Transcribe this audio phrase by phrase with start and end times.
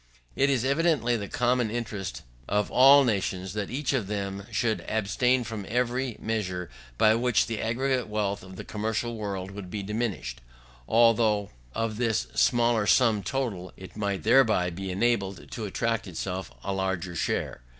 [0.35, 5.43] It is evidently the common interest of all nations that each of them should abstain
[5.43, 10.41] from every measure by which the aggregate wealth of the commercial world would be diminished,
[10.87, 16.51] although of this smaller sum total it might thereby be enabled to attract to itself
[16.63, 17.61] a larger share.